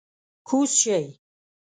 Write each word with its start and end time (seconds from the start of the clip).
کوز 0.47 0.69
شئ! 0.81 1.03